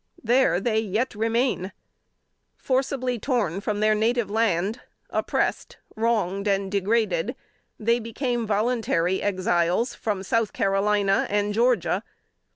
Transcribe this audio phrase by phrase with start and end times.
[0.23, 1.73] There they yet remain.
[2.57, 4.81] Forcibly torn from their native land,
[5.11, 7.35] oppressed, wronged, and degraded,
[7.79, 12.03] they became voluntary Exiles from South Carolina and Georgia.